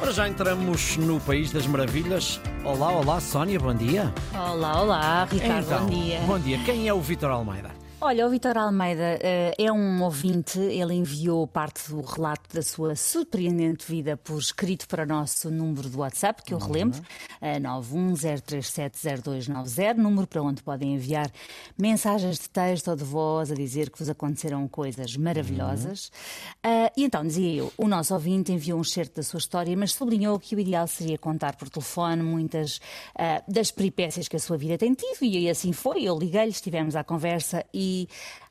[0.00, 2.40] Para já entramos no País das Maravilhas.
[2.64, 4.12] Olá, olá, Sónia, bom dia.
[4.32, 6.20] Olá, olá, Ricardo, Então, bom dia.
[6.20, 6.58] Bom dia.
[6.64, 7.77] Quem é o Vitor Almeida?
[8.00, 12.94] Olha, o Vitor Almeida eh, é um ouvinte, ele enviou parte do relato da sua
[12.94, 17.02] surpreendente vida por escrito para o nosso número do WhatsApp, que eu relembro,
[17.40, 21.28] eh, 910370290, número para onde podem enviar
[21.76, 26.12] mensagens de texto ou de voz a dizer que vos aconteceram coisas maravilhosas.
[26.62, 29.92] Ah, e então, dizia eu, o nosso ouvinte enviou um excerto da sua história, mas
[29.92, 32.80] sublinhou que o ideal seria contar por telefone muitas
[33.48, 36.04] das peripécias que a sua vida tem tido, e assim foi.
[36.04, 38.08] Eu liguei-lhe, estivemos à conversa e e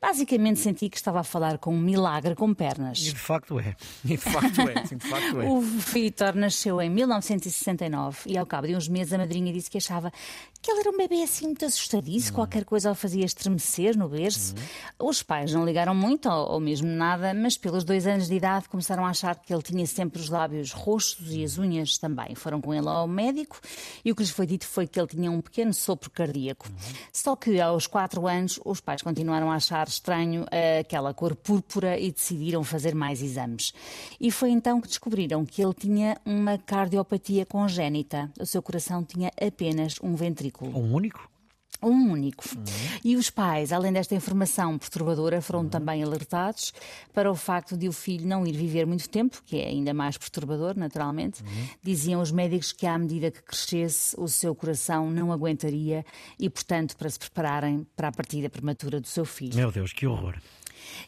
[0.00, 2.98] basicamente senti que estava a falar com um milagre com E pernas.
[2.98, 3.74] de facto é.
[4.04, 4.86] E de facto é.
[4.86, 5.48] Sim, de facto é.
[5.48, 9.78] O Vitor nasceu em 1969 e, ao cabo de uns meses, a madrinha disse que
[9.78, 10.12] achava
[10.60, 14.54] que ele era um bebê assim muito assustadiço, qualquer coisa o fazia estremecer no berço.
[14.98, 18.68] Os pais não ligaram muito, ou, ou mesmo nada, mas pelos dois anos de idade
[18.68, 22.34] começaram a achar que ele tinha sempre os lábios roxos e as unhas também.
[22.34, 23.60] Foram com ele ao médico
[24.04, 26.66] e o que lhes foi dito foi que ele tinha um pequeno sopro cardíaco.
[27.12, 30.44] Só que aos quatro anos os pais continuaram a achar estranho
[30.80, 33.72] aquela cor púrpura e decidiram fazer mais exames.
[34.20, 38.30] E foi então que descobriram que ele tinha uma cardiopatia congénita.
[38.40, 40.76] O seu coração tinha apenas um ventrículo.
[40.76, 41.28] Um único?
[41.82, 42.44] Um único.
[43.04, 46.72] E os pais, além desta informação perturbadora, foram também alertados
[47.14, 50.16] para o facto de o filho não ir viver muito tempo, que é ainda mais
[50.16, 51.42] perturbador, naturalmente.
[51.82, 56.04] Diziam os médicos que, à medida que crescesse, o seu coração não aguentaria
[56.38, 59.54] e, portanto, para se prepararem para a partida prematura do seu filho.
[59.54, 60.36] Meu Deus, que horror.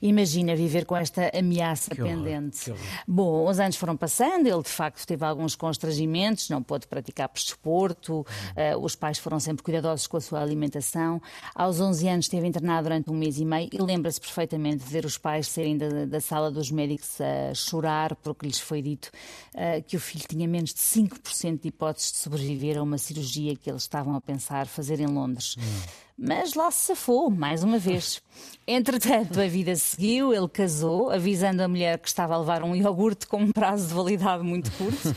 [0.00, 2.64] Imagina viver com esta ameaça Que horror, pendente.
[2.64, 2.82] que horror.
[3.06, 8.26] Bom, os anos foram passando, ele de facto teve alguns constrangimentos, não pôde praticar desporto,
[8.56, 11.20] eh, os pais foram sempre cuidadosos com a sua alimentação.
[11.54, 15.04] Aos 11 anos esteve internado durante um mês e meio e lembra-se perfeitamente de ver
[15.04, 19.10] os pais saírem da, da sala dos médicos a chorar porque lhes foi dito
[19.54, 23.56] eh, que o filho tinha menos de 5% de hipóteses de sobreviver a uma cirurgia
[23.56, 25.56] que eles estavam a pensar fazer em Londres.
[26.22, 28.20] Mas lá se safou, mais uma vez.
[28.66, 33.26] Entretanto, a vida seguiu, ele casou, avisando a mulher que estava a levar um iogurte
[33.26, 35.14] com um prazo de validade muito curto.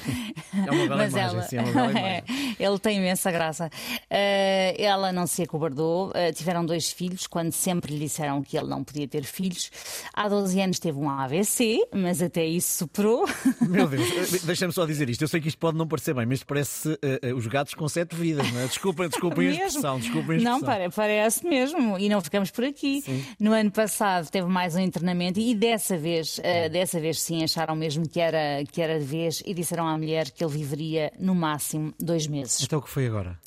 [0.54, 2.24] É uma bela imagem, sim, é uma bela imagem.
[2.60, 3.70] ele tem imensa graça.
[4.10, 8.68] Eh, ela não se acobardou, eh, tiveram dois filhos, quando sempre lhe disseram que ele
[8.68, 9.70] não podia ter filhos.
[10.14, 13.26] Há 12 anos teve um AVC, mas até isso superou.
[13.62, 15.22] Meu Deus, eh, deixa-me só dizer isto.
[15.22, 18.16] Eu sei que isto pode não parecer bem, mas parece eh, os gatos com sete
[18.16, 18.66] vidas, não é?
[18.68, 20.62] Desculpem, desculpem a expressão, desculpem a Não, expressão.
[20.62, 21.98] para, parece mesmo.
[21.98, 23.04] E não ficamos por aqui.
[23.40, 27.76] No ano passado teve mais um internamento e dessa vez, eh, dessa vez sim, acharam
[27.76, 31.34] mesmo que era, que era de vez e disseram à mulher que ele viveria no
[31.36, 32.62] máximo dois meses.
[32.64, 33.38] Então o que foi agora?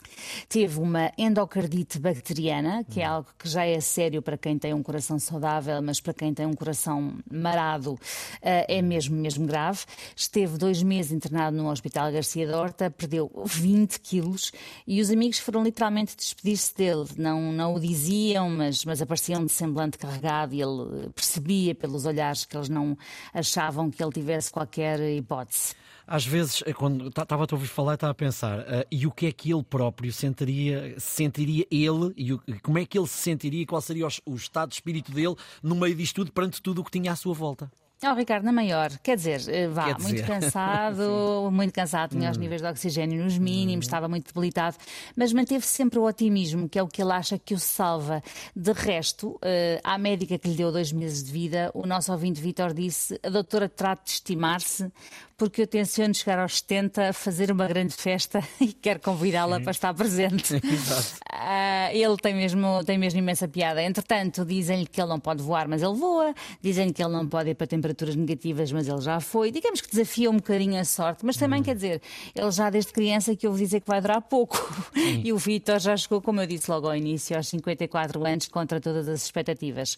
[0.48, 3.12] Teve uma endocardite bacteriana, que é Hum.
[3.14, 6.46] algo que já é sério para quem tem um coração saudável, mas para quem tem
[6.46, 7.98] um coração marado
[8.42, 9.80] eh, é mesmo, mesmo grave.
[10.14, 14.52] Esteve dois meses internado no Hospital Garcia da Horta, perdeu 20 quilos
[14.86, 17.04] e os amigos foram literalmente despedir-se dele.
[17.26, 22.44] Não, não o diziam, mas, mas apareciam de semblante carregado e ele percebia pelos olhares
[22.44, 22.97] que eles não
[23.34, 25.75] achavam que ele tivesse qualquer hipótese.
[26.06, 29.10] Às vezes, eh, quando estava a te ouvir falar, estava a pensar, eh, e o
[29.10, 33.19] que é que ele próprio sentiria, sentiria ele, e o- como é que ele se
[33.19, 36.81] sentiria, qual seria o, o estado de espírito dele no meio disto tudo, perante tudo
[36.81, 37.69] o que tinha à sua volta?
[38.04, 40.26] Oh, Ricardo, na maior, quer dizer, eh, vá, Quer muito dizer.
[40.28, 44.76] cansado, muito cansado, tinha os níveis de oxigênio nos mínimos, estava muito debilitado,
[45.16, 48.22] mas manteve sempre o otimismo, que é o que ele acha que o salva.
[48.54, 52.38] De resto, eh, à médica que lhe deu dois meses de vida, o nosso ouvinte
[52.40, 54.92] Vitor disse: a doutora trata de estimar-se,
[55.38, 59.70] porque eu tenciono chegar aos 70 a fazer uma grande festa e quero convidá-la para
[59.70, 60.54] estar presente.
[60.62, 61.18] Exato.
[61.32, 63.82] Ah, ele tem mesmo, tem mesmo imensa piada.
[63.82, 66.34] Entretanto, dizem-lhe que ele não pode voar, mas ele voa.
[66.60, 69.50] Dizem-lhe que ele não pode ir para temperaturas negativas, mas ele já foi.
[69.50, 72.02] Digamos que desafia um bocadinho a sorte, mas também quer dizer,
[72.34, 74.56] ele já desde criança que ouve dizer que vai durar pouco.
[75.24, 78.80] E o Vitor já chegou, como eu disse logo ao início, aos 54 anos, contra
[78.80, 79.97] todas as expectativas.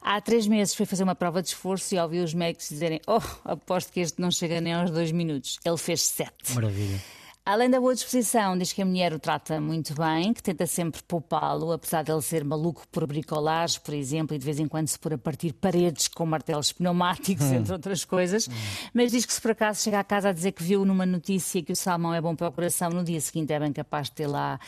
[0.00, 3.20] Há três meses foi fazer uma prova de esforço e ouviu os médicos dizerem: Oh,
[3.44, 5.58] aposto que este não chega nem aos dois minutos.
[5.64, 6.54] Ele fez sete.
[6.54, 7.19] Maravilha.
[7.50, 11.02] Além da boa disposição, diz que a mulher o trata muito bem, que tenta sempre
[11.02, 14.86] poupá-lo, apesar de ele ser maluco por bricolares, por exemplo, e de vez em quando
[14.86, 18.48] se pôr a partir paredes com martelos pneumáticos, entre outras coisas.
[18.94, 21.60] Mas diz que se por acaso chega a casa a dizer que viu numa notícia
[21.60, 24.12] que o salmão é bom para o coração, no dia seguinte é bem capaz de
[24.12, 24.60] ter lá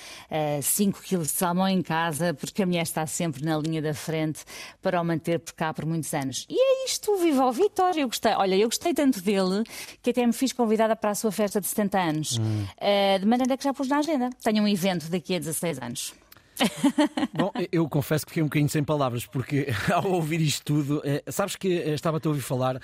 [0.60, 4.40] 5 quilos de salmão em casa, porque a mulher está sempre na linha da frente
[4.82, 6.48] para o manter por cá por muitos anos.
[6.50, 8.00] E é isto, viva o Vitória!
[8.00, 9.62] Eu gostei, olha, eu gostei tanto dele
[10.02, 12.38] que até me fiz convidada para a sua festa de 70 anos.
[12.38, 12.71] Uh,
[13.20, 14.30] de maneira que já pus na agenda.
[14.42, 16.21] Tenho um evento daqui a 16 anos.
[17.32, 21.22] Bom, eu confesso que fiquei um bocadinho sem palavras, porque ao ouvir isto tudo, eh,
[21.28, 22.80] sabes que eh, estava-te a ouvir falar,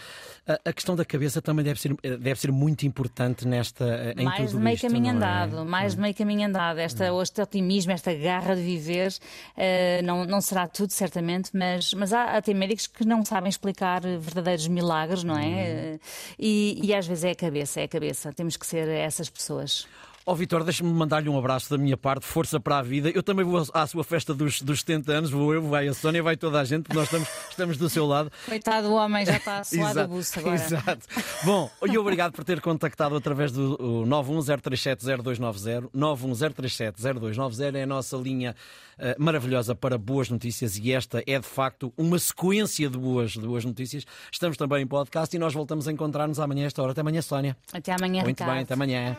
[0.47, 4.15] a, questão da cabeça também deve ser, eh, deve ser muito importante nesta.
[4.17, 5.11] Em mais tudo meio isto, caminho é?
[5.11, 6.03] andado, mais hum.
[6.03, 6.79] meio caminho andado.
[6.79, 7.23] Esta, hum.
[7.23, 9.13] Este otimismo, esta garra de viver,
[10.05, 14.67] não, não será tudo, certamente, mas, mas há até médicos que não sabem explicar verdadeiros
[14.69, 15.95] milagres, não é?
[15.95, 15.99] Hum.
[16.39, 18.33] E, e às vezes é a cabeça, é a cabeça.
[18.33, 19.87] Temos que ser essas pessoas.
[20.29, 23.09] Ó oh, Vitor, deixa-me mandar-lhe um abraço da minha parte, força para a vida.
[23.09, 26.23] Eu também vou à sua festa dos, dos 70 anos, vou eu, vai a Sónia,
[26.23, 28.31] vai toda a gente, porque nós estamos, estamos do seu lado.
[28.45, 29.63] Coitado do homem, já está
[30.03, 30.57] a buço agora.
[30.57, 31.07] Exato.
[31.47, 35.89] Bom, e obrigado por ter contactado através do 910370290.
[35.97, 38.55] 910370290 é a nossa linha
[38.99, 43.47] uh, maravilhosa para boas notícias e esta é de facto uma sequência de boas, de
[43.47, 44.05] boas notícias.
[44.31, 46.93] Estamos também em podcast e nós voltamos a encontrar-nos amanhã, esta hora.
[46.93, 47.57] Até amanhã, Sónia.
[47.73, 48.53] Até amanhã, Muito Ricardo.
[48.53, 49.17] bem, até amanhã.